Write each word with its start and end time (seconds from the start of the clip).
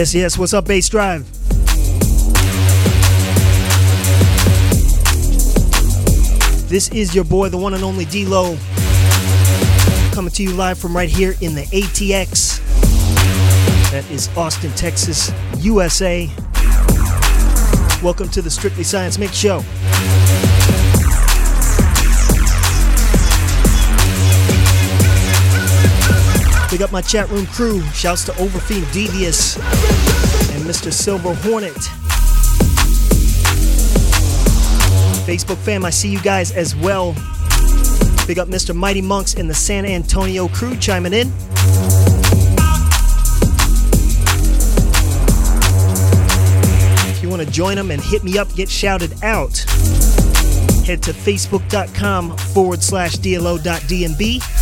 Yes, 0.00 0.14
yes. 0.14 0.38
What's 0.38 0.54
up, 0.54 0.64
Bassdrive? 0.64 1.26
This 6.70 6.88
is 6.88 7.14
your 7.14 7.24
boy, 7.24 7.50
the 7.50 7.58
one 7.58 7.74
and 7.74 7.84
only 7.84 8.06
dLo, 8.06 8.56
coming 10.14 10.32
to 10.32 10.42
you 10.42 10.52
live 10.52 10.78
from 10.78 10.96
right 10.96 11.10
here 11.10 11.34
in 11.42 11.54
the 11.54 11.64
ATX. 11.64 12.60
That 13.90 14.10
is 14.10 14.34
Austin, 14.38 14.70
Texas, 14.70 15.30
USA. 15.58 16.30
Welcome 18.02 18.30
to 18.30 18.40
the 18.40 18.50
Strictly 18.50 18.84
Science 18.84 19.18
Mix 19.18 19.36
Show. 19.36 19.62
Big 26.80 26.86
up 26.86 26.92
my 26.92 27.02
chat 27.02 27.28
room 27.28 27.44
crew. 27.44 27.82
Shouts 27.92 28.24
to 28.24 28.32
Overfiend 28.32 28.90
Devious 28.90 29.56
and 29.56 30.64
Mr. 30.64 30.90
Silver 30.90 31.34
Hornet. 31.34 31.74
Facebook 35.26 35.58
fam, 35.58 35.84
I 35.84 35.90
see 35.90 36.10
you 36.10 36.22
guys 36.22 36.52
as 36.52 36.74
well. 36.74 37.12
Big 38.26 38.38
up 38.38 38.48
Mr. 38.48 38.74
Mighty 38.74 39.02
Monks 39.02 39.34
and 39.34 39.50
the 39.50 39.52
San 39.52 39.84
Antonio 39.84 40.48
crew 40.48 40.74
chiming 40.74 41.12
in. 41.12 41.30
If 47.10 47.22
you 47.22 47.28
want 47.28 47.42
to 47.42 47.50
join 47.50 47.76
them 47.76 47.90
and 47.90 48.00
hit 48.00 48.24
me 48.24 48.38
up, 48.38 48.54
get 48.54 48.70
shouted 48.70 49.22
out, 49.22 49.58
head 50.86 51.02
to 51.02 51.12
facebook.com 51.12 52.38
forward 52.38 52.82
slash 52.82 53.16
DLO.DNB. 53.16 54.59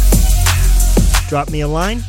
Drop 1.29 1.51
me 1.51 1.61
a 1.61 1.69
line. 1.69 2.03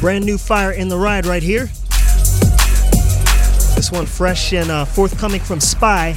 Brand 0.00 0.24
new 0.24 0.38
fire 0.38 0.72
in 0.72 0.88
the 0.88 0.96
ride 0.96 1.26
right 1.26 1.42
here. 1.42 1.66
This 3.74 3.90
one 3.92 4.06
fresh 4.06 4.54
and 4.54 4.70
uh, 4.70 4.86
forthcoming 4.86 5.40
from 5.40 5.60
Spy. 5.60 6.16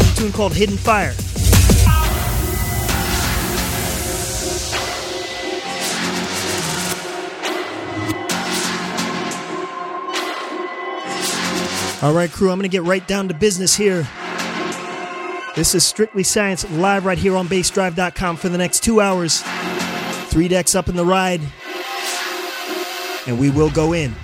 A 0.00 0.16
tune 0.16 0.32
called 0.32 0.52
Hidden 0.54 0.76
Fire. 0.76 1.14
All 12.04 12.12
right, 12.12 12.30
crew, 12.30 12.50
I'm 12.50 12.58
going 12.58 12.68
to 12.68 12.68
get 12.68 12.82
right 12.82 13.08
down 13.08 13.28
to 13.28 13.34
business 13.34 13.74
here. 13.74 14.06
This 15.56 15.74
is 15.74 15.86
Strictly 15.86 16.22
Science 16.22 16.70
live 16.72 17.06
right 17.06 17.16
here 17.16 17.34
on 17.34 17.48
bassdrive.com 17.48 18.36
for 18.36 18.50
the 18.50 18.58
next 18.58 18.82
two 18.84 19.00
hours. 19.00 19.42
Three 20.26 20.46
decks 20.46 20.74
up 20.74 20.90
in 20.90 20.96
the 20.96 21.04
ride, 21.06 21.40
and 23.26 23.40
we 23.40 23.48
will 23.48 23.70
go 23.70 23.94
in. 23.94 24.14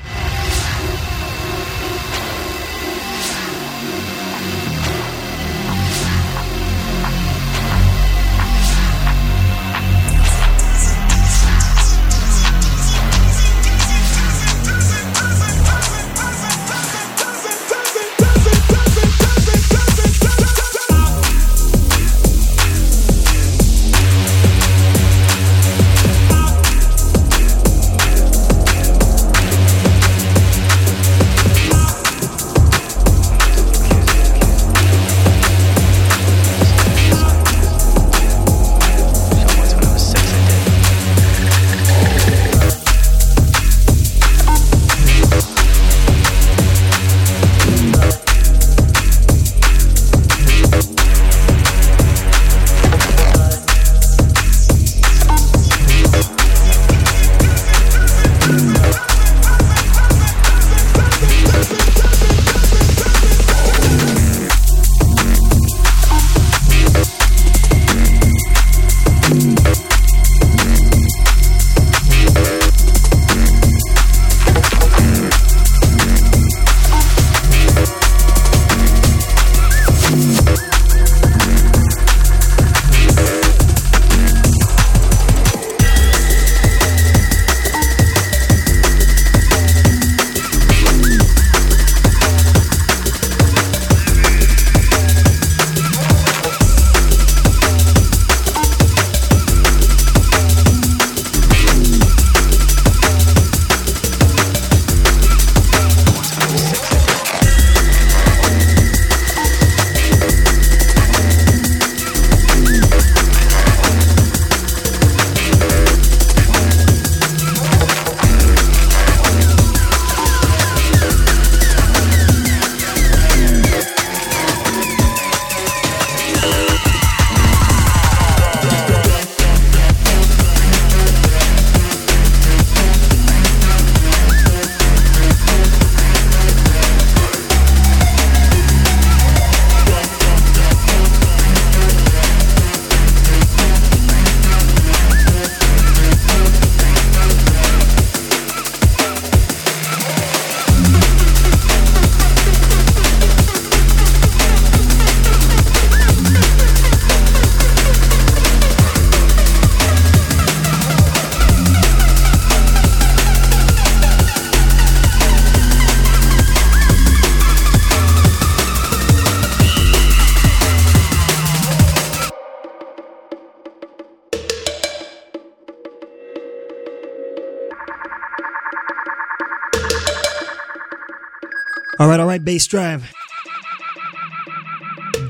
Bass 182.50 182.66
drive. 182.66 183.14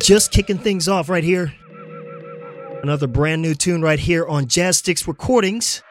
Just 0.01 0.33
kicking 0.33 0.57
things 0.57 0.89
off 0.89 1.11
right 1.11 1.23
here. 1.23 1.53
Another 2.83 3.07
brand 3.07 3.43
new 3.43 3.55
tune 3.55 3.83
right 3.83 3.99
here 3.99 4.27
on 4.27 4.47
Jazzsticks 4.47 5.07
Recordings. 5.07 5.83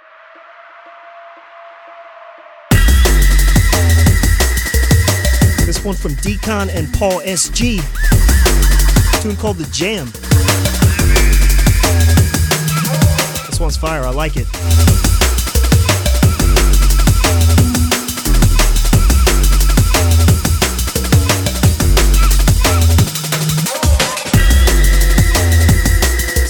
This 5.67 5.85
one 5.85 5.95
from 5.95 6.13
Decon 6.13 6.73
and 6.73 6.91
Paul 6.95 7.21
SG. 7.21 7.77
tune 9.21 9.35
called 9.35 9.57
The 9.57 9.69
Jam. 9.71 10.07
This 13.45 13.59
one's 13.59 13.77
fire. 13.77 14.01
I 14.01 14.09
like 14.09 14.35
it. 14.35 14.47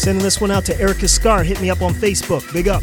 Sending 0.10 0.24
this 0.24 0.42
one 0.42 0.50
out 0.50 0.66
to 0.66 0.76
Erica 0.82 1.08
Scar. 1.08 1.44
Hit 1.44 1.62
me 1.62 1.70
up 1.70 1.84
on 1.84 1.94
Facebook. 1.94 2.52
Big 2.52 2.68
up. 2.68 2.82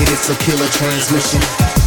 Yeah. 0.00 1.81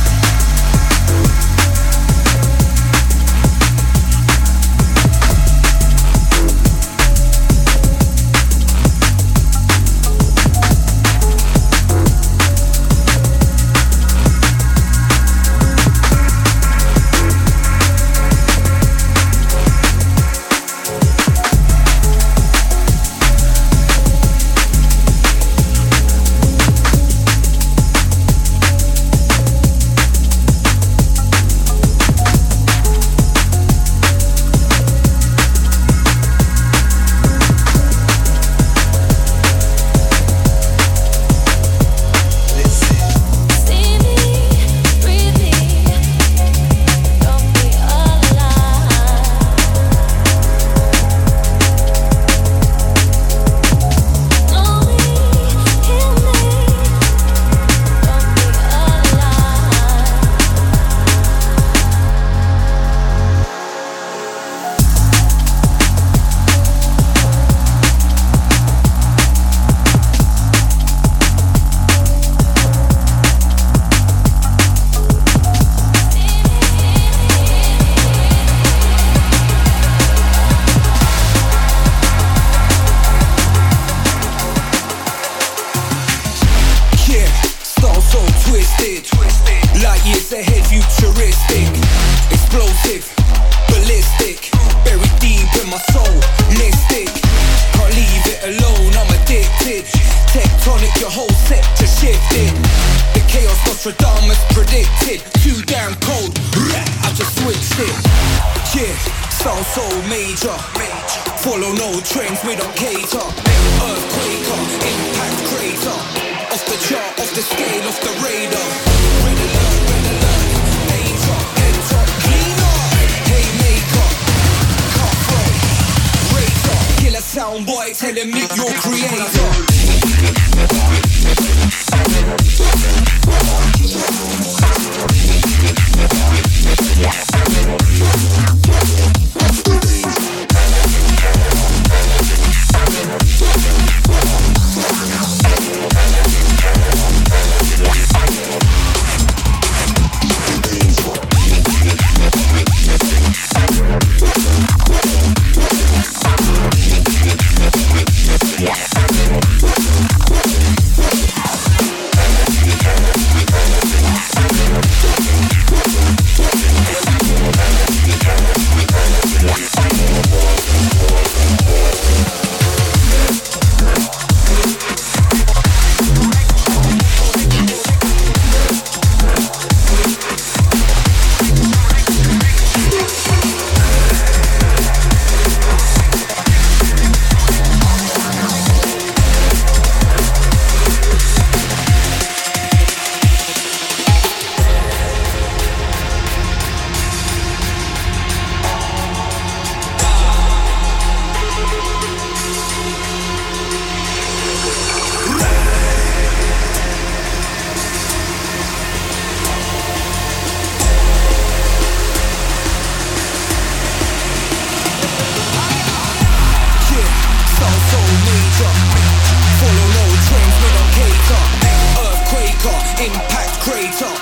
Impact 222.97 223.59
crater. 223.59 224.13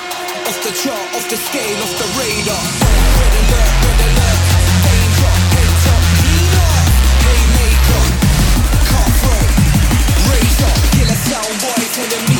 Off 0.48 0.58
the 0.64 0.72
chart, 0.74 1.14
off 1.14 1.30
the 1.30 1.36
scale, 1.36 1.78
off 1.84 1.94
the 1.96 2.08
radar. 2.18 2.64
Red 3.20 3.34
alert, 3.40 3.70
red 3.86 4.00
alert. 4.02 4.38
Danger, 4.84 5.34
danger. 5.54 5.96
Leader, 6.26 6.72
haymaker. 7.24 8.04
Cutthroat, 8.90 9.50
razor. 10.28 10.74
Killer 10.90 11.20
sound 11.30 11.54
boy 11.62 11.82
telling 11.94 12.24
me. 12.28 12.33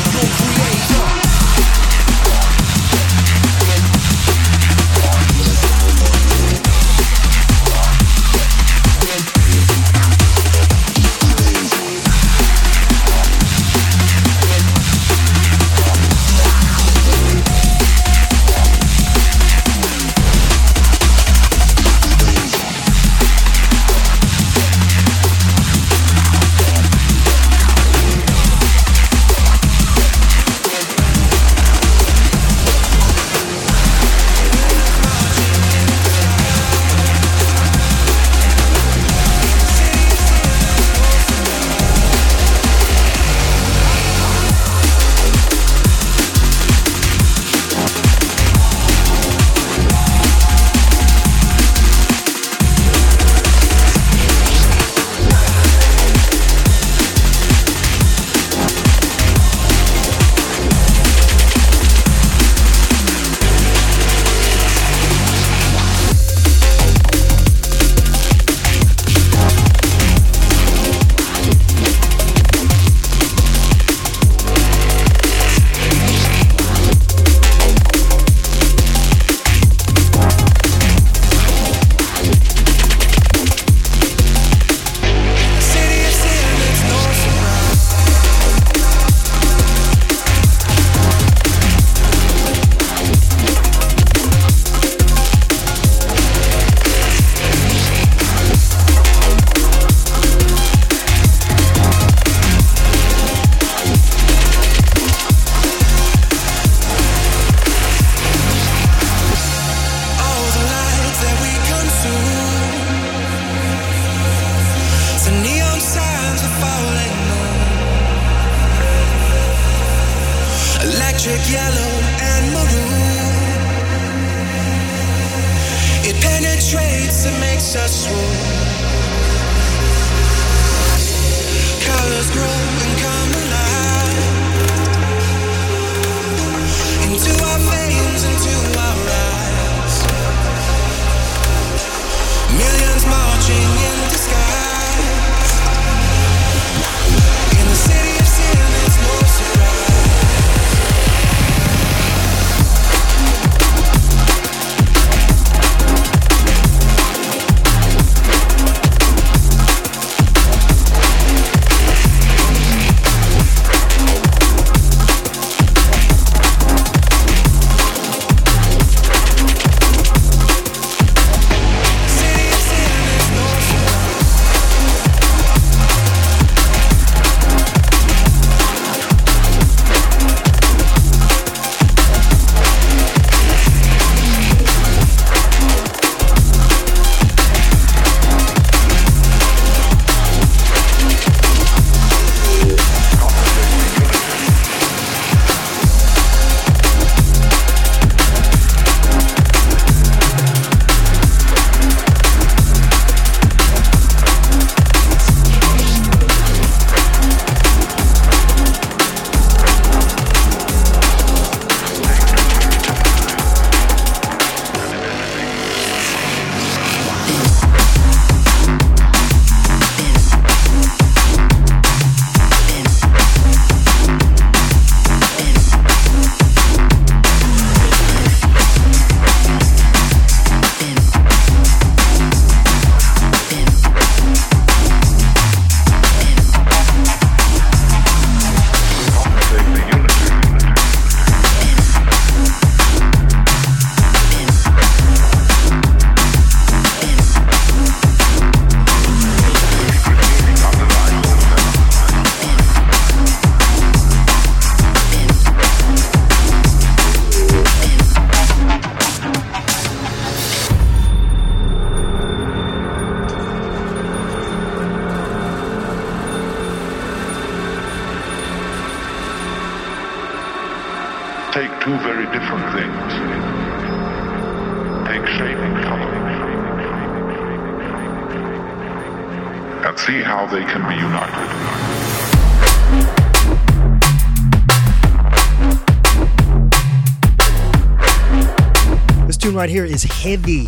Right 289.65 289.71
here 289.71 289.85
is 289.85 290.03
heavy. 290.03 290.67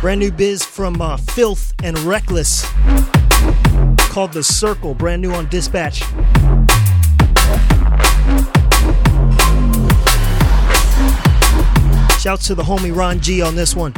Brand 0.00 0.18
new 0.18 0.32
biz 0.32 0.64
from 0.64 1.00
uh, 1.00 1.16
Philth 1.16 1.72
and 1.84 1.96
Reckless 2.00 2.66
called 4.10 4.32
The 4.32 4.42
Circle, 4.42 4.94
brand 4.94 5.22
new 5.22 5.32
on 5.32 5.46
Dispatch. 5.46 6.00
Shouts 12.20 12.48
to 12.48 12.56
the 12.56 12.64
homie 12.64 12.92
Ron 12.92 13.20
G 13.20 13.40
on 13.40 13.54
this 13.54 13.76
one. 13.76 13.94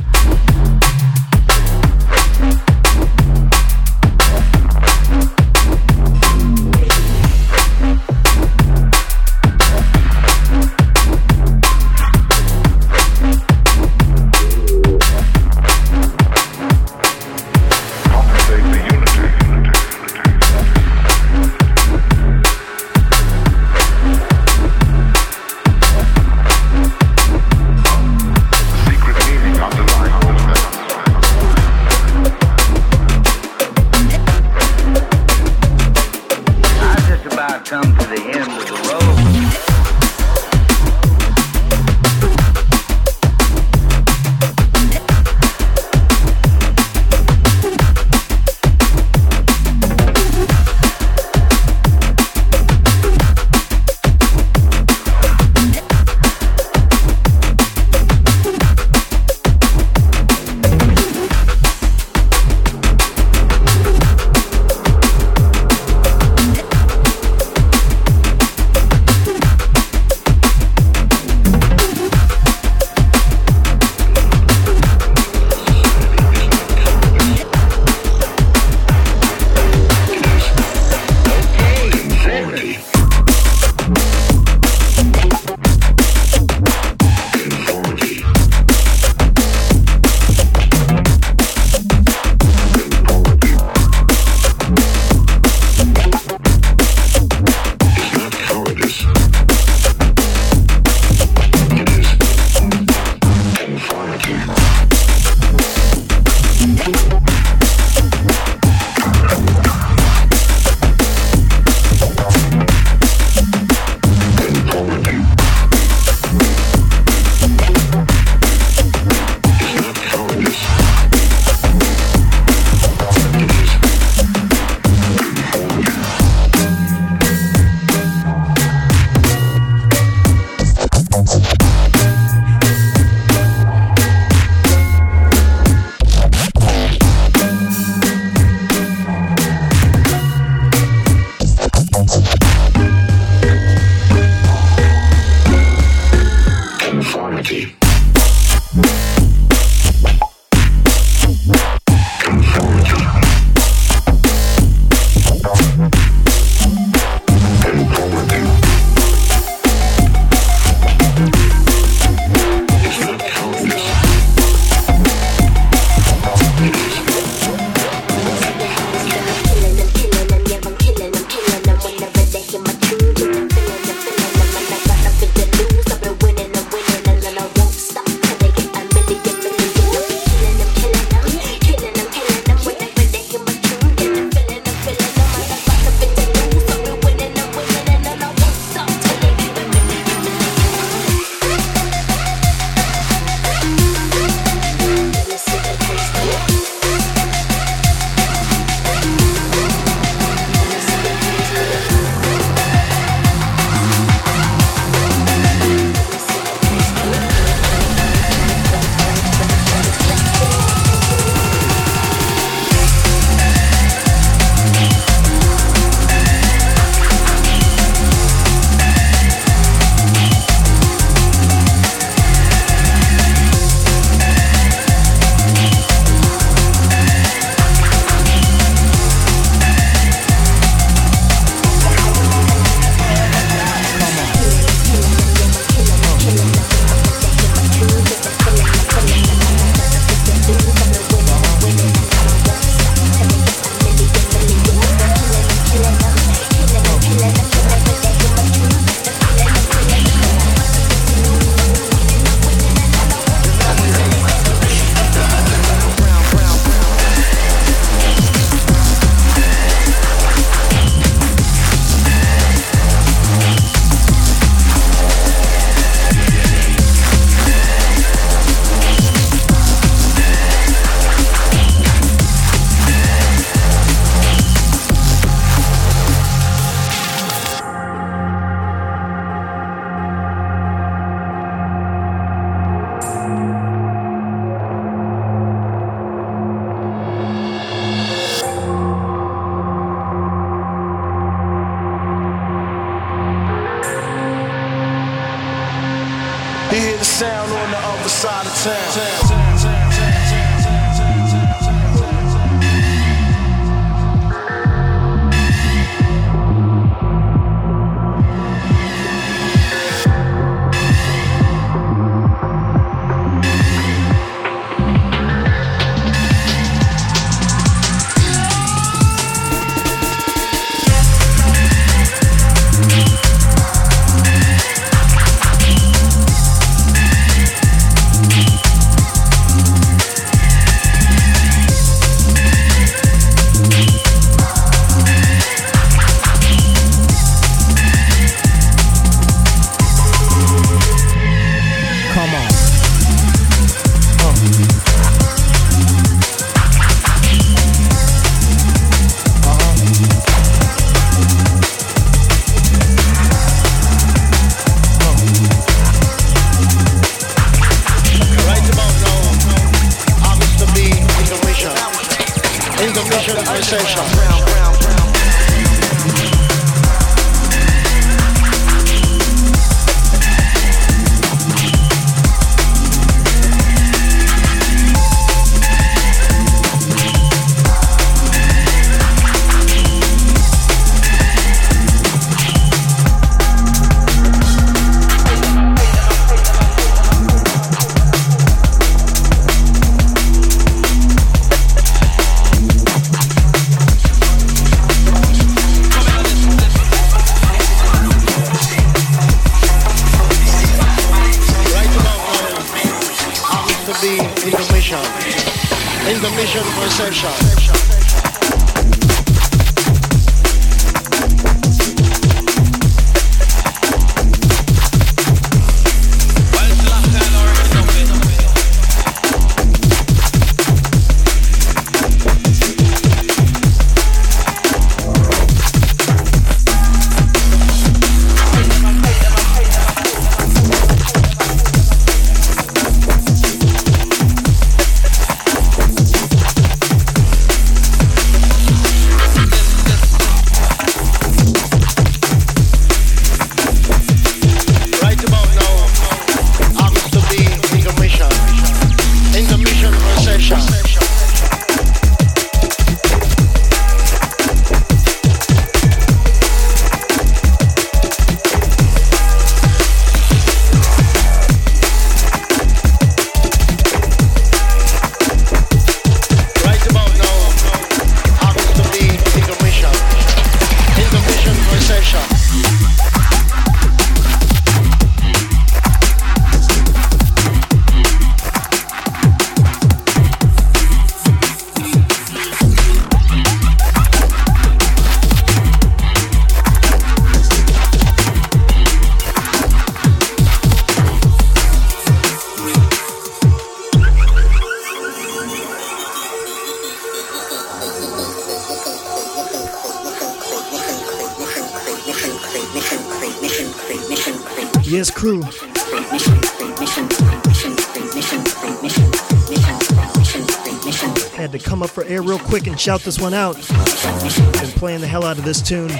And 512.72 512.80
shout 512.80 513.02
this 513.02 513.20
one 513.20 513.34
out. 513.34 513.54
Been 513.56 514.70
playing 514.78 515.02
the 515.02 515.06
hell 515.06 515.24
out 515.24 515.36
of 515.36 515.44
this 515.44 515.60
tune. 515.60 515.90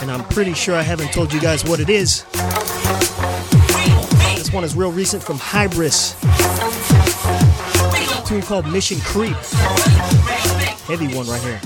And 0.00 0.10
I'm 0.10 0.24
pretty 0.28 0.54
sure 0.54 0.74
I 0.74 0.80
haven't 0.80 1.12
told 1.12 1.30
you 1.30 1.40
guys 1.40 1.62
what 1.62 1.78
it 1.78 1.90
is. 1.90 2.22
This 4.34 4.50
one 4.50 4.64
is 4.64 4.74
real 4.74 4.92
recent 4.92 5.22
from 5.22 5.36
Hybris. 5.38 6.14
A 8.18 8.26
tune 8.26 8.40
called 8.40 8.66
Mission 8.66 8.98
Creep. 9.00 9.36
Heavy 10.86 11.14
one 11.14 11.26
right 11.26 11.42
here. 11.42 11.60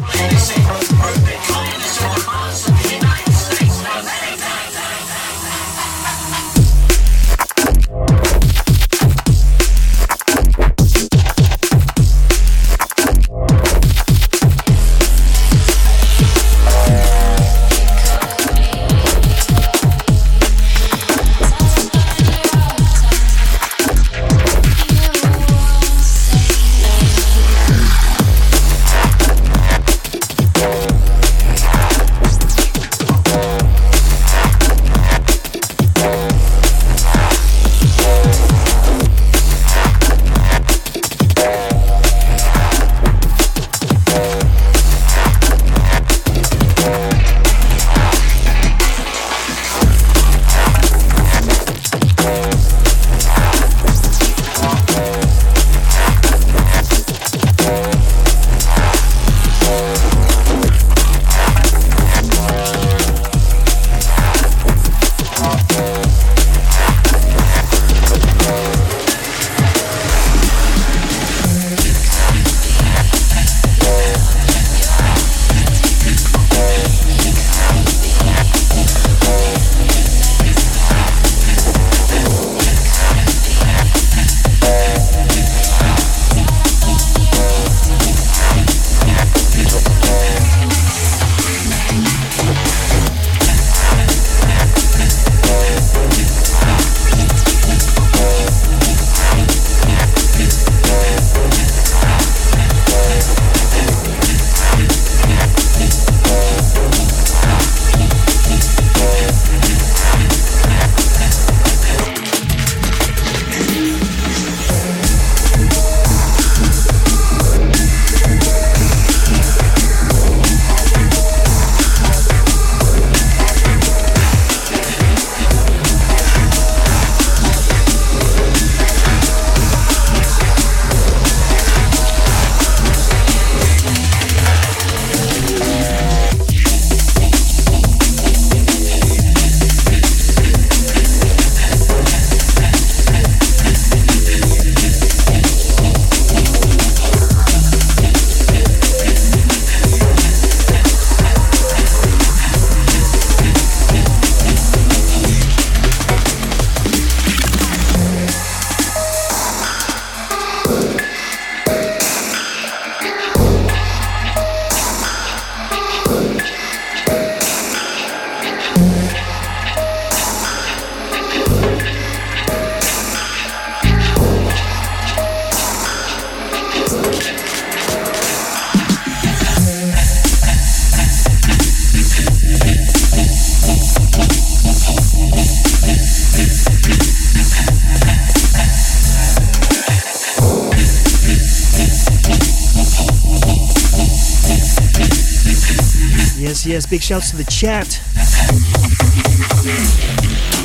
Big 196.90 197.00
shouts 197.00 197.30
to 197.30 197.36
the 197.36 197.44
chat. 197.44 198.00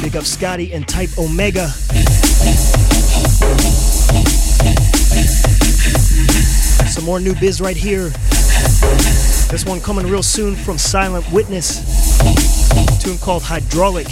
Big 0.01 0.15
up 0.15 0.23
Scotty 0.23 0.73
and 0.73 0.87
Type 0.87 1.09
Omega. 1.19 1.67
Some 6.87 7.05
more 7.05 7.19
new 7.19 7.35
biz 7.35 7.61
right 7.61 7.77
here. 7.77 8.09
This 9.51 9.65
one 9.67 9.79
coming 9.79 10.07
real 10.07 10.23
soon 10.23 10.55
from 10.55 10.79
Silent 10.79 11.31
Witness. 11.31 11.79
A 12.21 12.99
tune 12.99 13.19
called 13.19 13.43
Hydraulic. 13.43 14.07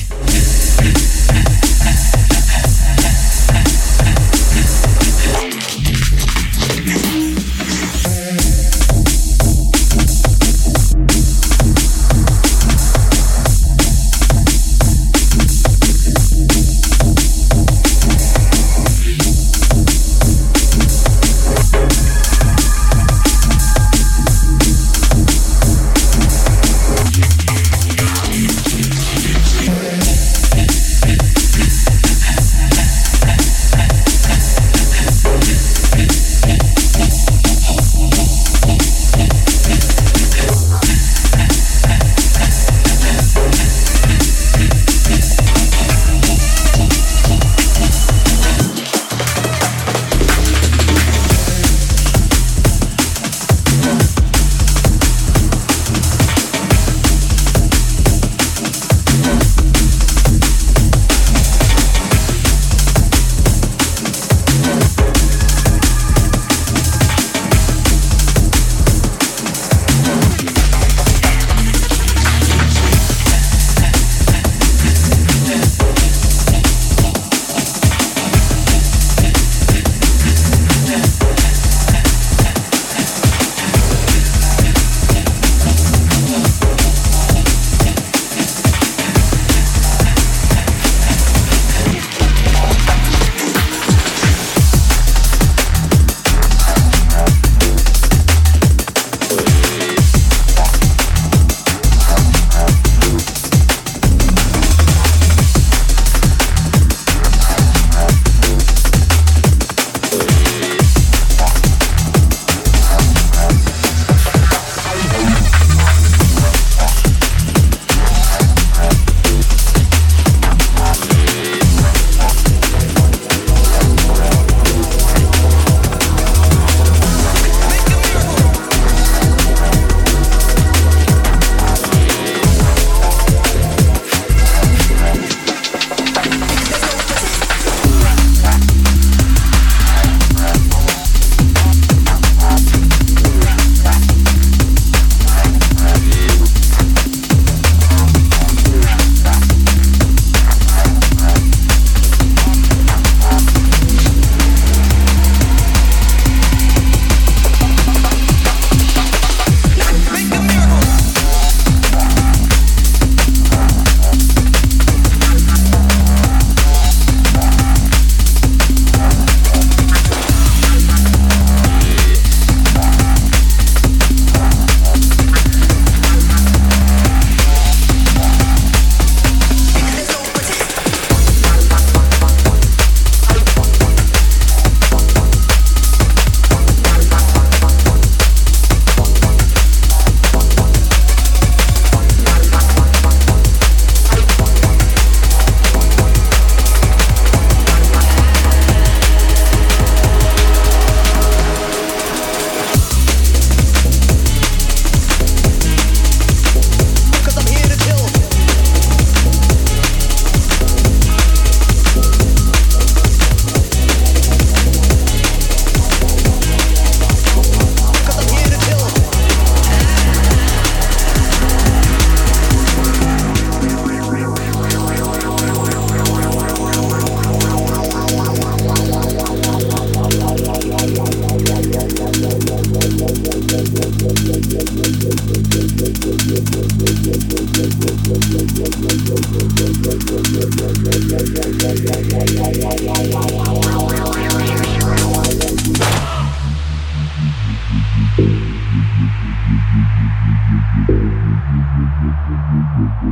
Make 253.04 253.12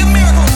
a 0.00 0.06
miracle. 0.06 0.53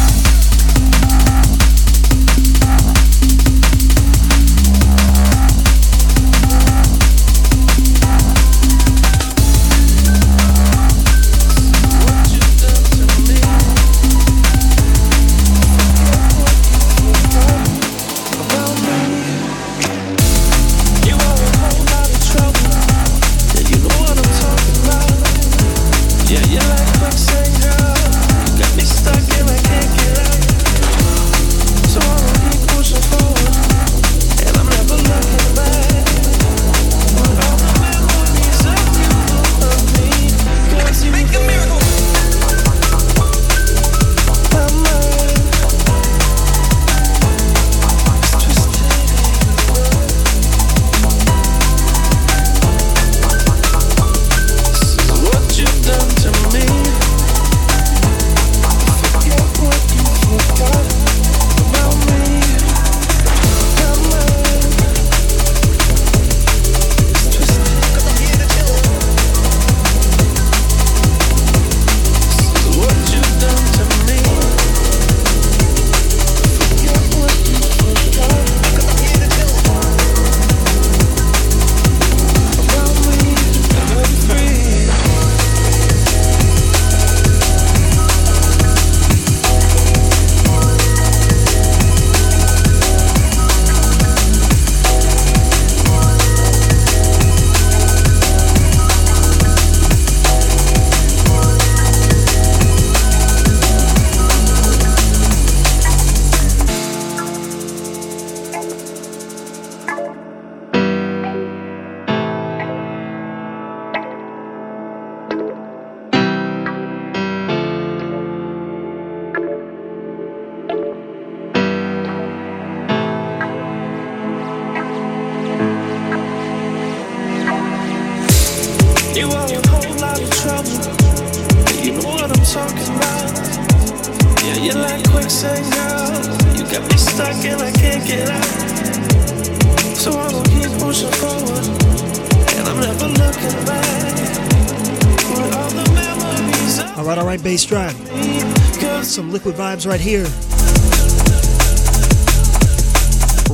Vibes 149.69 149.87
right 149.87 150.01
here. 150.01 150.25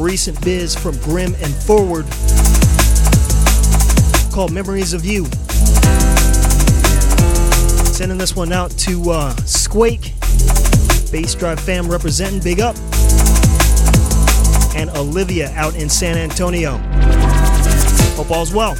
Recent 0.00 0.40
biz 0.44 0.76
from 0.76 0.96
Grim 0.98 1.34
and 1.42 1.52
Forward 1.52 2.06
called 4.32 4.52
Memories 4.52 4.92
of 4.92 5.04
You. 5.04 5.24
Sending 7.92 8.16
this 8.16 8.36
one 8.36 8.52
out 8.52 8.70
to 8.78 9.10
uh, 9.10 9.34
Squake, 9.38 10.12
Bassdrive 11.10 11.58
fam 11.58 11.88
representing, 11.88 12.38
big 12.38 12.60
up. 12.60 12.76
And 14.76 14.90
Olivia 14.90 15.50
out 15.56 15.74
in 15.74 15.88
San 15.88 16.16
Antonio. 16.16 16.76
Hope 18.14 18.30
all's 18.30 18.54
well. 18.54 18.76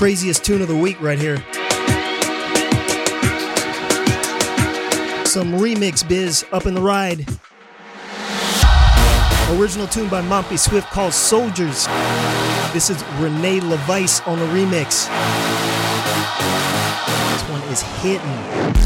craziest 0.00 0.42
tune 0.42 0.62
of 0.62 0.68
the 0.68 0.74
week 0.74 0.98
right 1.02 1.18
here. 1.18 1.36
Some 5.26 5.52
remix 5.52 6.08
biz 6.08 6.42
up 6.52 6.64
in 6.64 6.72
the 6.72 6.80
ride. 6.80 7.28
Original 9.60 9.86
tune 9.86 10.08
by 10.08 10.22
Mampi 10.22 10.58
Swift 10.58 10.88
called 10.88 11.12
Soldiers. 11.12 11.86
This 12.72 12.88
is 12.88 13.04
Rene 13.18 13.60
LaVice 13.60 14.26
on 14.26 14.38
the 14.38 14.46
remix. 14.46 15.06
This 17.30 17.42
one 17.50 17.60
is 17.68 17.82
hitting. 18.00 18.79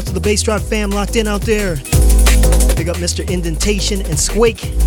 Shout 0.00 0.06
to 0.06 0.18
the 0.18 0.30
Bassdrive 0.30 0.62
fam 0.62 0.88
locked 0.88 1.14
in 1.16 1.28
out 1.28 1.42
there. 1.42 1.76
Big 2.74 2.88
up 2.88 2.96
Mr. 2.96 3.28
Indentation 3.28 4.00
and 4.06 4.18
Squake. 4.18 4.79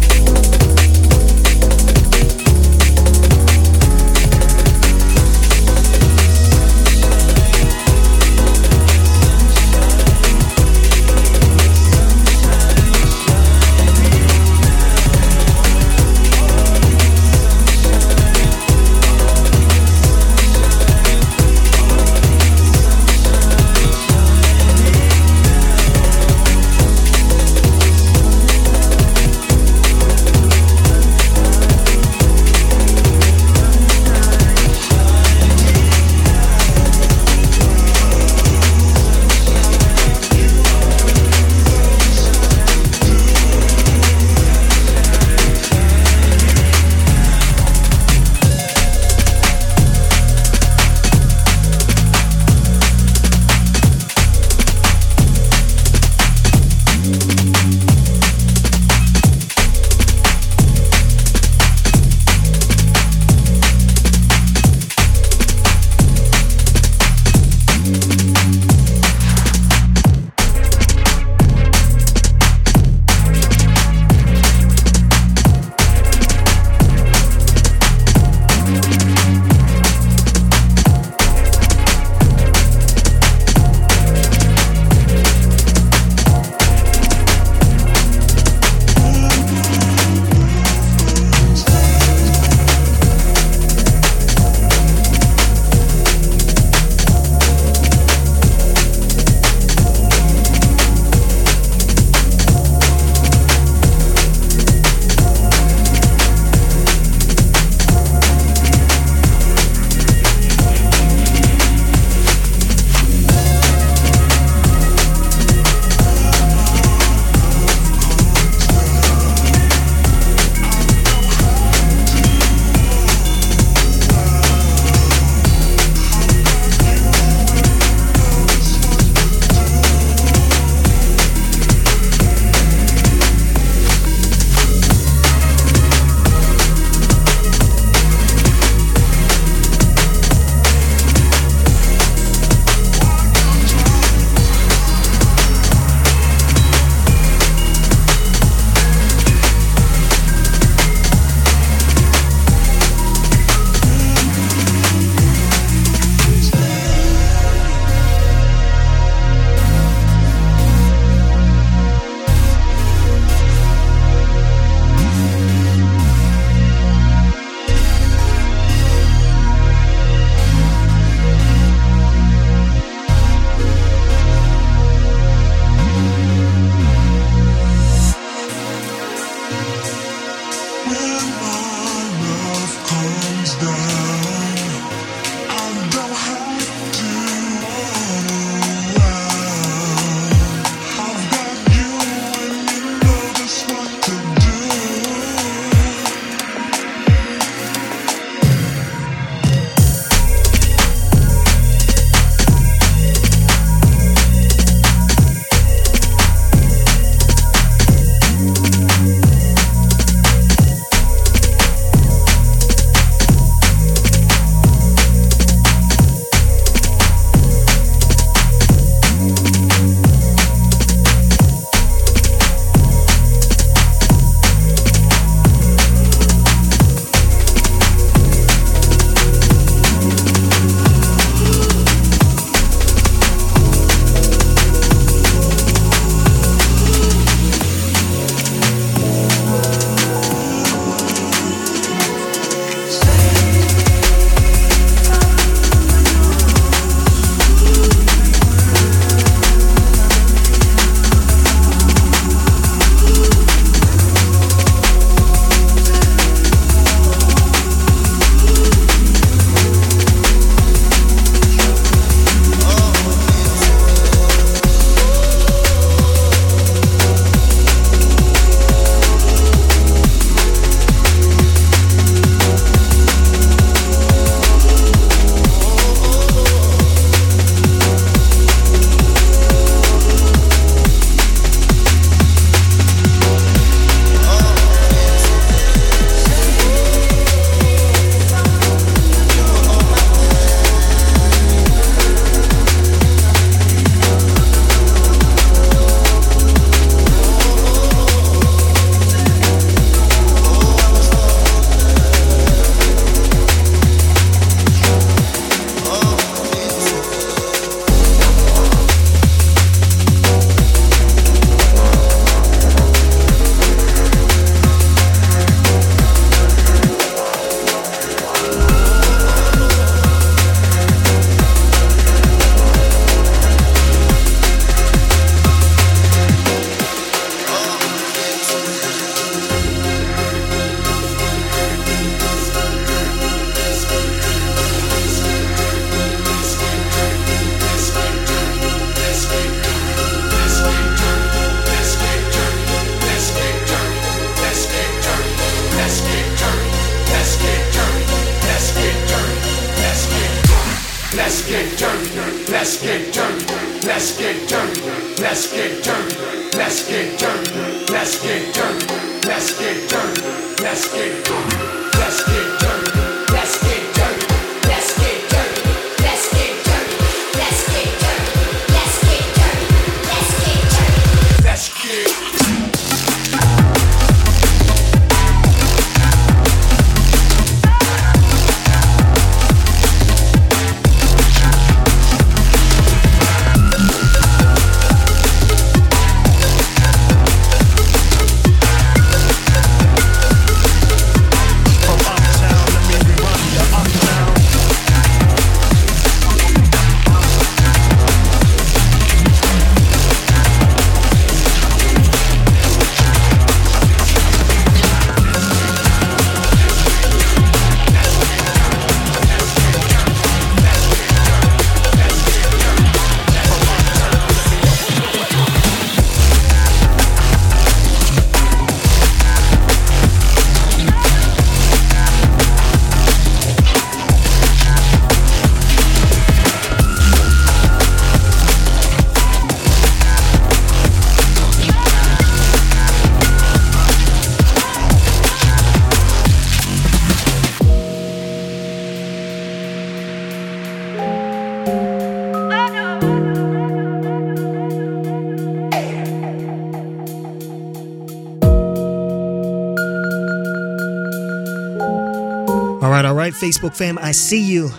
Facebook 453.44 453.76
fam, 453.76 453.98
I 453.98 454.14
see 454.14 454.40
you. 454.40 454.70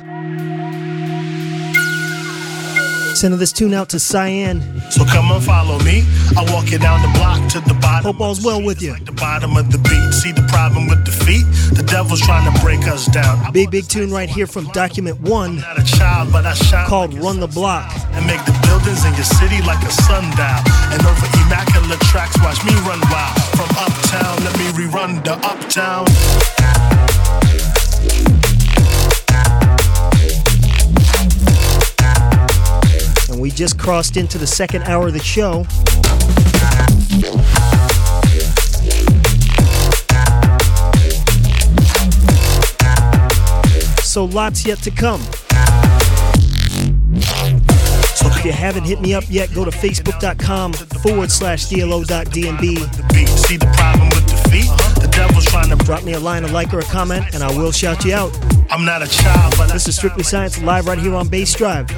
Sending 3.14 3.38
this 3.38 3.52
tune 3.52 3.74
out 3.74 3.90
to 3.90 3.98
Cyan. 3.98 4.62
So 4.90 5.04
come 5.04 5.30
and 5.30 5.44
follow 5.44 5.78
me. 5.80 6.02
I 6.34 6.48
walk 6.48 6.72
you 6.72 6.78
down 6.78 7.02
the 7.02 7.12
block 7.18 7.46
to 7.52 7.60
the 7.60 7.74
bottom. 7.74 8.04
Hope 8.04 8.22
all's 8.22 8.42
well 8.42 8.62
with 8.62 8.80
you. 8.80 8.92
Like 8.92 9.04
the 9.04 9.12
bottom 9.12 9.58
of 9.58 9.70
the 9.70 9.76
beat. 9.76 10.14
See 10.14 10.32
the 10.32 10.48
problem 10.48 10.88
with 10.88 11.04
defeat? 11.04 11.44
The 11.76 11.82
devil's 11.82 12.22
trying 12.22 12.50
to 12.50 12.58
break 12.62 12.88
us 12.88 13.04
down. 13.04 13.52
Big, 13.52 13.70
big 13.70 13.86
tune 13.86 14.10
right 14.10 14.30
here 14.30 14.46
from 14.46 14.64
Document 14.68 15.20
One. 15.20 15.56
Not 15.56 15.78
a 15.78 15.84
child, 15.84 16.32
but 16.32 16.46
I 16.46 16.54
shine 16.54 16.86
called 16.86 17.12
like 17.12 17.22
Run 17.22 17.40
the 17.40 17.48
Block. 17.48 17.92
And 18.16 18.26
make 18.26 18.42
the 18.46 18.56
buildings 18.64 19.04
in 19.04 19.12
your 19.12 19.28
city 19.28 19.60
like 19.68 19.84
a 19.84 19.92
sundial. 19.92 20.64
And 20.88 21.04
over 21.04 21.26
immaculate 21.44 22.00
tracks, 22.08 22.40
watch 22.40 22.64
me 22.64 22.72
run 22.88 23.00
wild. 23.12 23.36
From 23.60 23.68
uptown, 23.76 24.42
let 24.42 24.56
me 24.56 24.72
rerun 24.72 25.22
the 25.22 25.34
uptown. 25.44 26.63
Just 33.55 33.78
crossed 33.78 34.16
into 34.16 34.36
the 34.36 34.46
second 34.46 34.82
hour 34.84 35.07
of 35.07 35.12
the 35.12 35.20
show. 35.20 35.64
So 44.02 44.24
lots 44.24 44.66
yet 44.66 44.78
to 44.78 44.90
come. 44.90 45.20
So 48.14 48.28
if 48.28 48.44
you 48.44 48.52
haven't 48.52 48.84
hit 48.84 49.00
me 49.00 49.14
up 49.14 49.24
yet, 49.28 49.52
go 49.55 49.64
to 49.64 49.70
facebook.com 49.70 50.72
forward 50.72 51.30
slash 51.30 51.66
DLO.DNB. 51.66 52.78
See 53.28 53.57
the 53.57 53.66
problem 53.76 54.09
with 54.11 54.26
the 54.28 54.50
feet? 54.50 54.70
The 55.00 55.09
devil's 55.11 55.43
drop 55.95 56.05
me 56.05 56.14
a 56.14 56.18
line, 56.18 56.42
a 56.42 56.49
like, 56.49 56.74
or 56.74 56.80
a 56.80 56.84
comment, 56.84 57.24
and 57.34 57.42
I 57.45 57.57
will 57.57 57.70
shout 57.70 58.05
you 58.05 58.14
out. 58.14 58.36
I'm 58.68 58.84
not 58.84 59.01
a 59.01 59.07
child, 59.07 59.55
but 59.57 59.70
this 59.70 59.86
is 59.86 59.95
Strictly 59.95 60.24
Science 60.24 60.61
live 60.61 60.86
right 60.86 60.99
here 60.99 61.14
on 61.14 61.28
Bassdrive. 61.28 61.88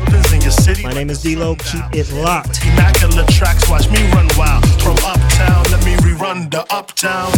My 0.83 0.93
name 0.93 1.09
is 1.09 1.25
dLo. 1.25 1.59
Keep 1.59 1.99
it 1.99 2.13
locked. 2.13 2.63
Immaculate 2.63 3.29
tracks, 3.29 3.71
watch 3.71 3.89
me 3.91 4.07
run 4.13 4.29
wild. 4.37 4.67
From 4.83 4.99
uptown, 5.03 5.65
let 5.71 5.83
me 5.87 5.95
rerun 5.97 6.51
the 6.51 6.67
uptown. 6.71 7.33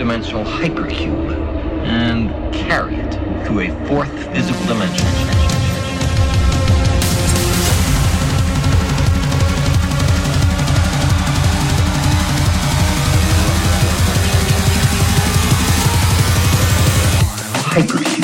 Four-dimensional 0.00 0.44
hypercube 0.44 1.30
and 1.84 2.30
carry 2.54 2.94
it 2.94 3.46
through 3.46 3.60
a 3.60 3.86
fourth 3.86 4.10
physical 4.32 4.64
dimension. 4.64 5.06
Hypercube. 17.68 18.19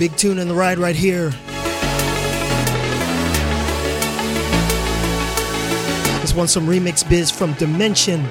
Big 0.00 0.16
tune 0.16 0.38
in 0.38 0.48
the 0.48 0.54
ride 0.54 0.78
right 0.78 0.96
here. 0.96 1.28
This 6.22 6.32
one's 6.32 6.50
some 6.50 6.66
remix 6.66 7.06
biz 7.06 7.30
from 7.30 7.52
Dimension. 7.52 8.26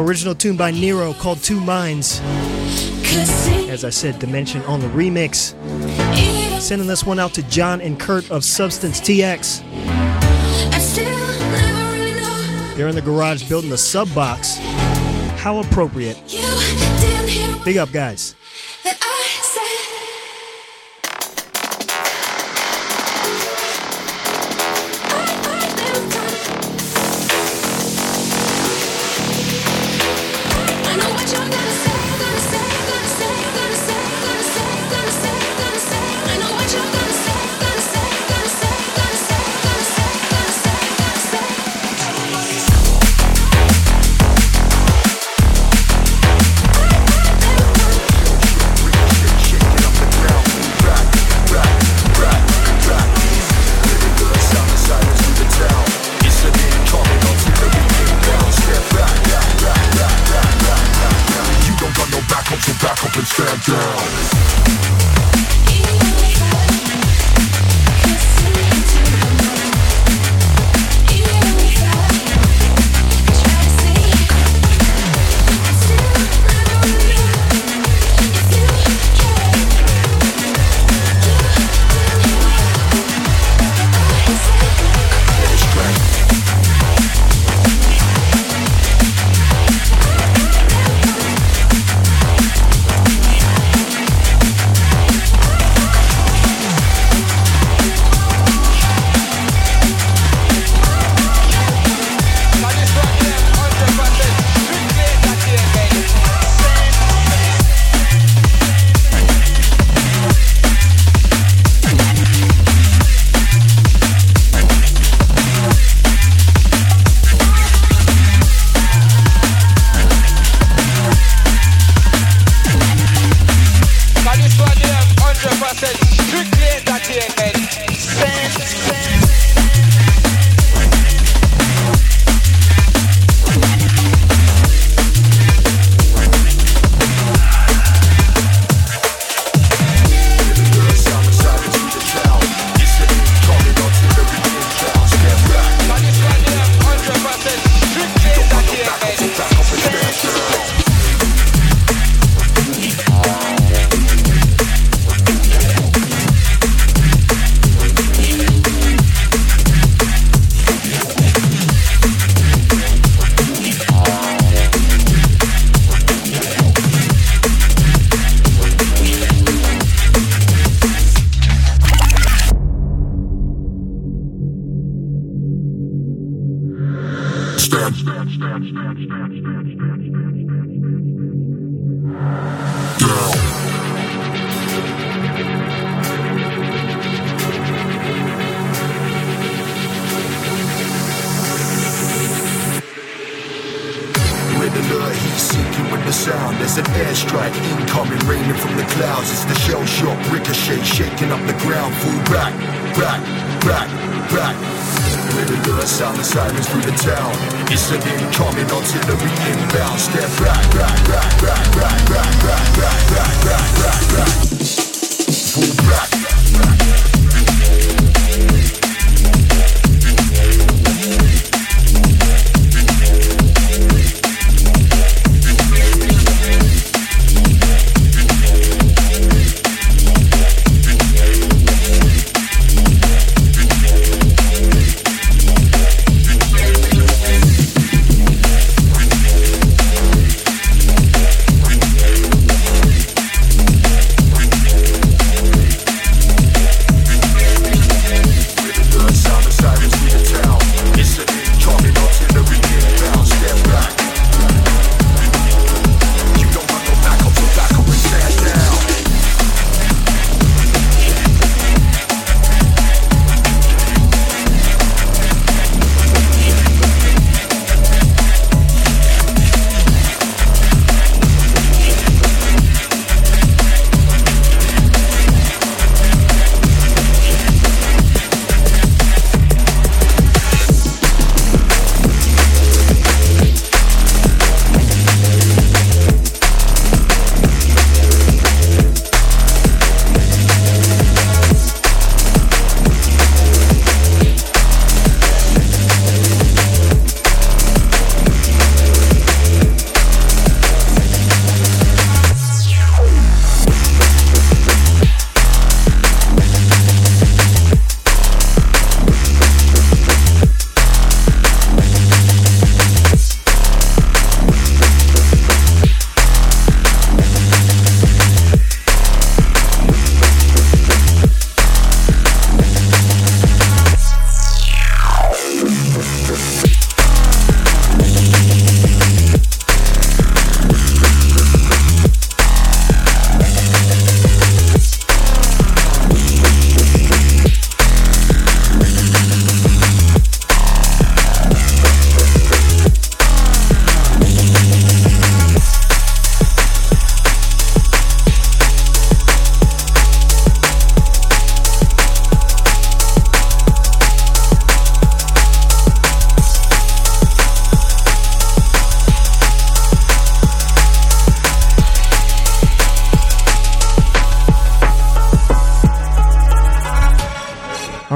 Original 0.00 0.34
tune 0.34 0.56
by 0.56 0.70
Nero 0.70 1.12
called 1.12 1.42
Two 1.42 1.60
Minds. 1.60 2.18
As 3.68 3.84
I 3.84 3.90
said, 3.90 4.18
Dimension 4.18 4.62
on 4.62 4.80
the 4.80 4.86
remix. 4.86 5.52
Sending 6.62 6.88
this 6.88 7.04
one 7.04 7.18
out 7.18 7.34
to 7.34 7.42
John 7.50 7.82
and 7.82 8.00
Kurt 8.00 8.30
of 8.30 8.42
Substance 8.42 9.02
TX. 9.02 9.60
They're 12.74 12.88
in 12.88 12.94
the 12.94 13.02
garage 13.02 13.46
building 13.50 13.68
the 13.68 13.76
sub 13.76 14.14
box. 14.14 14.56
How 15.36 15.58
appropriate. 15.58 16.16
Big 17.66 17.76
up, 17.76 17.92
guys. 17.92 18.34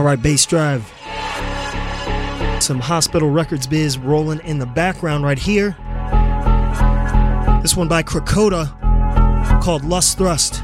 Right, 0.09 0.19
Bassdrive. 0.19 0.81
Some 2.63 2.81
hospital 2.81 3.29
records 3.29 3.67
biz 3.67 3.99
rolling 3.99 4.41
in 4.41 4.59
the 4.59 4.65
background 4.65 5.23
right 5.23 5.39
here. 5.39 5.77
This 7.61 7.77
one 7.77 7.89
by 7.89 8.03
Krakota 8.03 8.71
called 9.63 9.85
Lust 9.85 10.17
Thrust. 10.17 10.63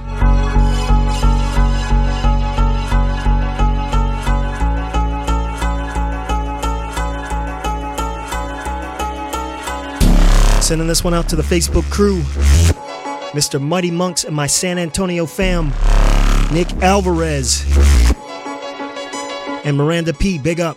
Sending 10.63 10.89
this 10.89 11.05
one 11.05 11.13
out 11.13 11.29
to 11.29 11.37
the 11.37 11.43
Facebook 11.43 11.85
crew. 11.91 12.23
Mr. 13.35 13.61
Mighty 13.61 13.91
Monks 13.91 14.25
and 14.25 14.35
my 14.35 14.47
San 14.47 14.79
Antonio 14.79 15.27
fam. 15.27 15.69
Nick 16.51 16.73
Alvarez. 16.83 18.04
And 19.65 19.77
Miranda 19.77 20.13
P. 20.13 20.39
Big 20.39 20.61
up. 20.61 20.77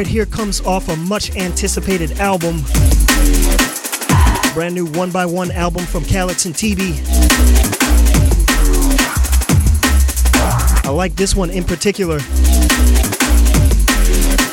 right 0.00 0.06
here 0.06 0.24
comes 0.24 0.62
off 0.62 0.88
a 0.88 0.96
much 0.96 1.36
anticipated 1.36 2.10
album. 2.20 2.62
Brand 4.54 4.74
new 4.74 4.86
one 4.86 5.10
by 5.10 5.26
one 5.26 5.50
album 5.50 5.84
from 5.84 6.06
Calyx 6.06 6.46
and 6.46 6.54
TeeBee. 6.54 7.02
I 10.86 10.88
like 10.88 11.16
this 11.16 11.36
one 11.36 11.50
in 11.50 11.64
particular. 11.64 12.16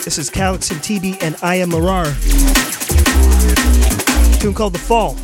This 0.04 0.18
is 0.18 0.30
Calyx 0.30 0.70
and 0.70 0.82
TeeBee 0.82 1.24
and 1.24 1.38
I 1.42 1.56
Am 1.56 1.70
Marar. 1.70 2.04
tune 4.42 4.54
called 4.54 4.74
The 4.74 4.80
Fall. 4.80 5.16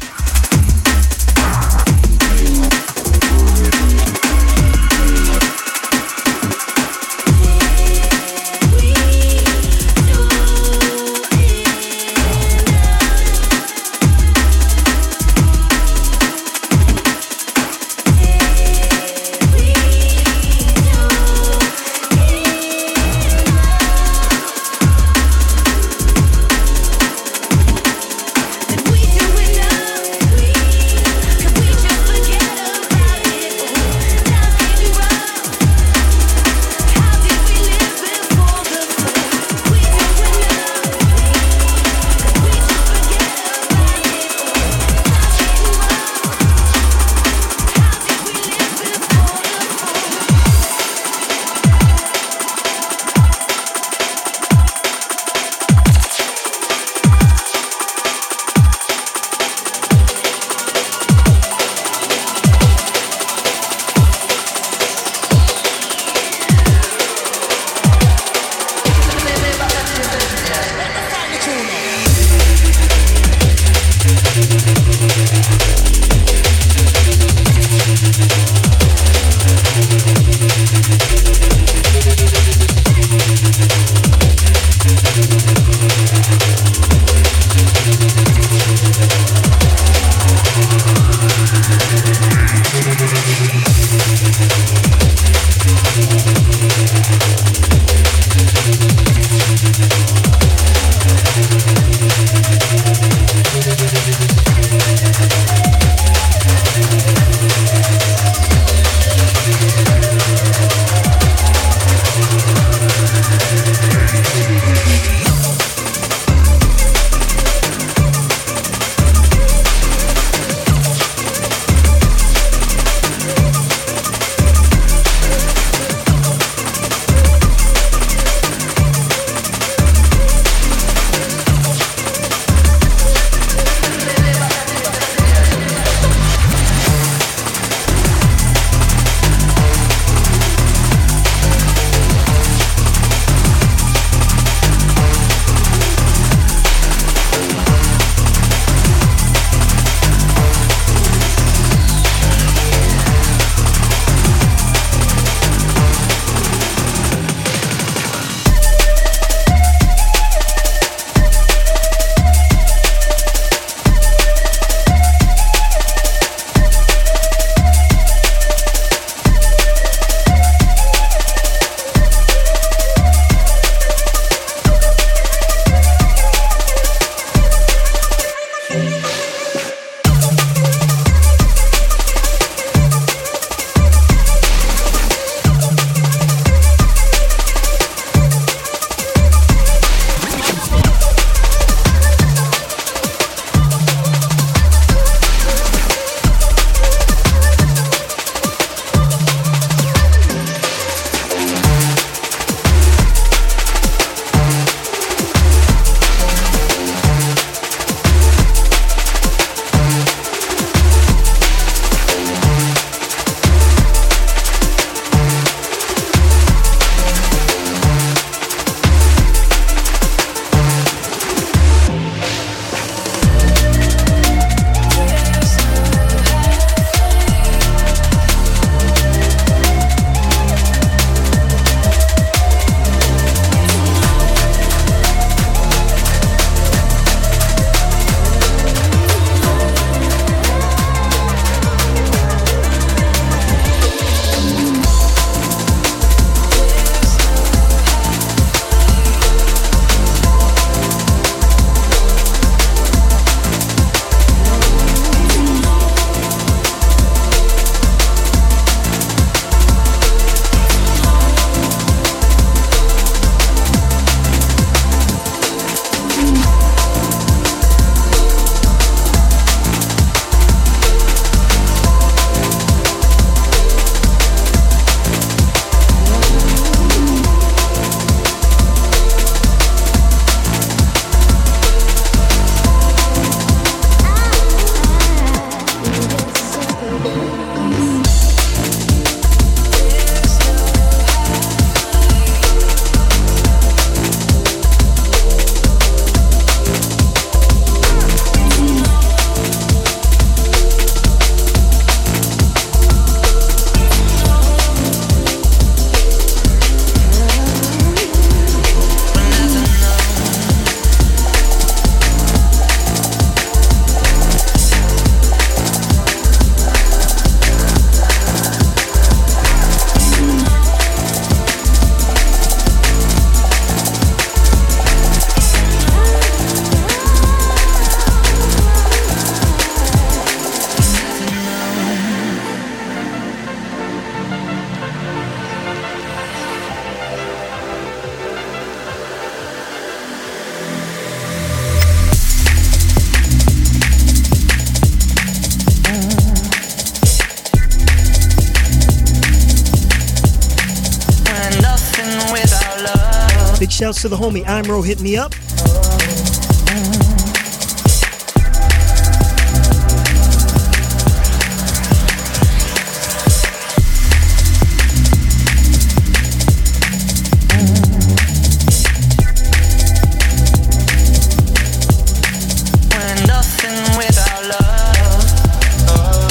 Shouts 353.74 354.04
to 354.04 354.08
the 354.08 354.16
homie 354.16 354.44
Imro 354.44 354.86
hit 354.86 355.02
me 355.02 355.18
up. 355.18 355.34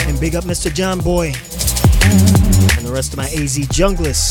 And 0.06 0.20
big 0.20 0.36
up 0.36 0.44
Mr. 0.44 0.72
John 0.72 1.00
Boy 1.00 1.32
and 2.04 2.86
the 2.86 2.92
rest 2.92 3.12
of 3.12 3.16
my 3.16 3.24
AZ 3.24 3.58
junglers. 3.66 4.21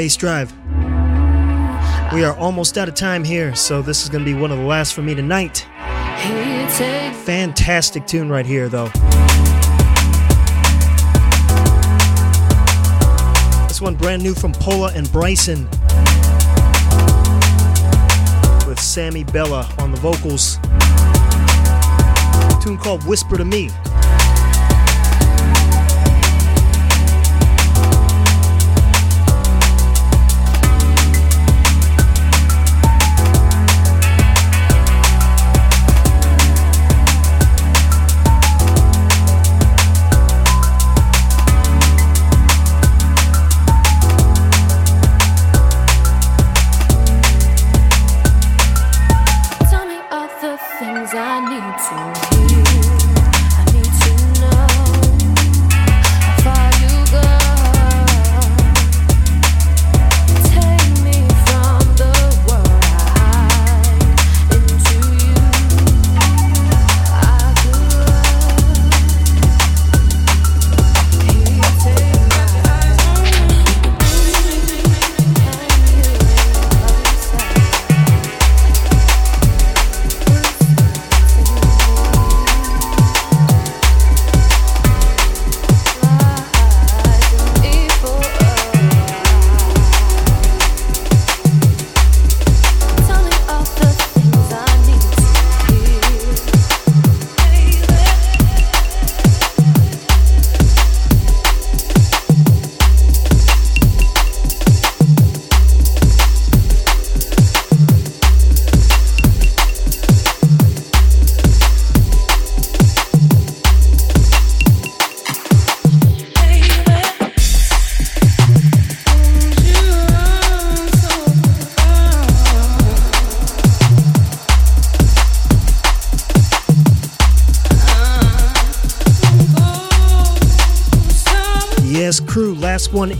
Bassdrive. 0.00 0.50
We 2.14 2.24
are 2.24 2.34
almost 2.38 2.78
out 2.78 2.88
of 2.88 2.94
time 2.94 3.22
here, 3.22 3.54
so 3.54 3.82
this 3.82 4.02
is 4.02 4.08
going 4.08 4.24
to 4.24 4.34
be 4.34 4.38
one 4.38 4.50
of 4.50 4.56
the 4.56 4.64
last 4.64 4.94
for 4.94 5.02
me 5.02 5.14
tonight. 5.14 5.66
Fantastic 7.26 8.06
tune 8.06 8.30
right 8.30 8.46
here, 8.46 8.70
though. 8.70 8.88
This 13.68 13.82
one 13.82 13.94
brand 13.94 14.22
new 14.22 14.32
from 14.32 14.52
Pola 14.52 14.90
and 14.94 15.12
Bryson 15.12 15.68
with 18.66 18.80
Sammy 18.80 19.24
Bella 19.24 19.70
on 19.78 19.90
the 19.90 19.98
vocals. 20.00 20.56
A 22.56 22.60
tune 22.64 22.78
called 22.78 23.06
Whisper 23.06 23.36
to 23.36 23.44
Me. 23.44 23.68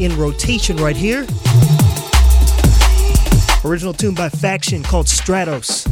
In 0.01 0.17
rotation 0.17 0.79
right 0.79 0.97
here. 0.97 1.27
Original 3.65 3.93
tune 3.93 4.15
by 4.15 4.31
Faction 4.31 4.83
called 4.83 5.07
Stratos. 5.07 5.85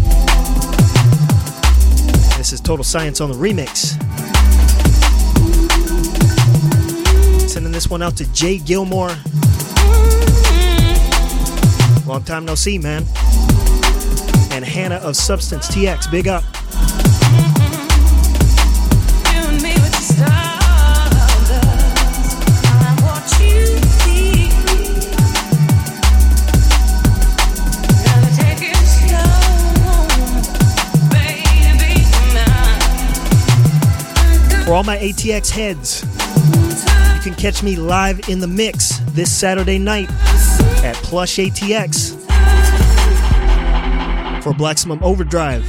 This 2.38 2.54
is 2.54 2.60
Total 2.60 2.82
Science 2.82 3.20
on 3.20 3.30
the 3.30 3.36
remix. 3.36 3.98
Sending 7.48 7.70
this 7.70 7.90
one 7.90 8.00
out 8.00 8.16
to 8.16 8.32
Jay 8.32 8.56
Gilmore. 8.56 9.14
Long 12.06 12.22
time 12.24 12.46
no 12.46 12.54
see, 12.54 12.78
man. 12.78 13.04
And 14.50 14.64
Hannah 14.64 14.96
of 14.96 15.16
Substance 15.16 15.68
TX, 15.68 16.10
big 16.10 16.28
up. 16.28 16.44
For 34.68 34.74
all 34.74 34.84
my 34.84 34.98
ATX 34.98 35.48
heads, 35.48 36.02
you 36.02 37.22
can 37.22 37.34
catch 37.34 37.62
me 37.62 37.76
live 37.76 38.28
in 38.28 38.38
the 38.38 38.46
mix 38.46 38.98
this 39.12 39.34
Saturday 39.34 39.78
night 39.78 40.10
at 40.84 40.94
Plush 40.96 41.38
ATX 41.38 42.10
for 44.42 44.52
Blacksmum 44.52 45.00
Overdrive. 45.00 45.64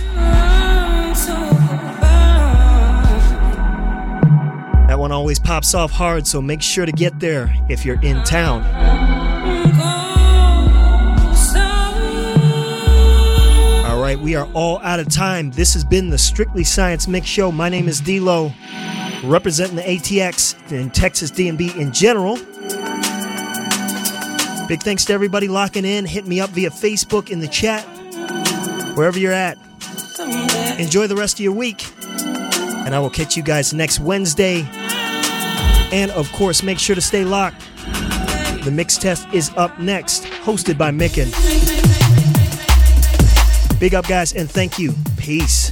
That 4.90 5.00
one 5.00 5.14
always 5.14 5.40
pops 5.40 5.74
off 5.74 5.92
hard, 5.92 6.28
so 6.28 6.42
make 6.42 6.62
sure 6.62 6.86
to 6.86 6.92
get 6.92 7.22
there 7.22 7.56
if 7.70 7.86
you're 7.86 8.02
in 8.02 8.22
town. 8.26 8.66
All 13.86 14.02
right, 14.02 14.20
we 14.20 14.36
are 14.36 14.52
all 14.54 14.80
out 14.80 15.00
of 15.00 15.08
time. 15.08 15.52
This 15.52 15.74
has 15.74 15.86
been 15.86 16.10
the 16.10 16.18
Strictly 16.18 16.66
Science 16.66 17.08
Mix 17.08 17.28
Show. 17.28 17.50
My 17.50 17.70
name 17.70 17.88
is 17.88 18.02
dLo 18.02 18.54
representing 19.24 19.76
the 19.76 19.82
ATX 19.84 20.56
and 20.72 20.94
Texas 20.94 21.32
DNB 21.32 21.76
in 21.76 21.92
general. 21.92 22.38
Big 24.68 24.84
thanks 24.84 25.06
to 25.06 25.14
everybody 25.14 25.48
locking 25.48 25.86
in. 25.86 26.06
Hit 26.06 26.28
me 26.28 26.40
up 26.40 26.52
via 26.52 26.70
Facebook 26.70 27.30
in 27.30 27.40
the 27.40 27.48
chat, 27.48 27.84
wherever 28.96 29.18
you're 29.18 29.34
at. 29.34 29.58
Enjoy 30.80 31.08
the 31.08 31.16
rest 31.16 31.36
of 31.36 31.40
your 31.40 31.54
week, 31.54 31.86
and 32.12 32.94
I 32.94 33.00
will 33.00 33.10
catch 33.10 33.36
you 33.36 33.44
guys 33.44 33.74
next 33.74 34.00
Wednesday. 34.00 34.68
And 35.92 36.12
of 36.12 36.32
course, 36.32 36.62
make 36.62 36.78
sure 36.78 36.96
to 36.96 37.02
stay 37.02 37.24
locked. 37.24 37.62
The 38.64 38.72
mix 38.72 38.98
test 38.98 39.28
is 39.34 39.50
up 39.58 39.80
next, 39.80 40.24
hosted 40.24 40.78
by 40.78 40.92
Micken. 40.92 41.30
Big 43.80 43.96
up, 43.96 44.08
guys, 44.08 44.34
and 44.34 44.50
thank 44.52 44.78
you. 44.78 44.94
Peace. 45.18 45.69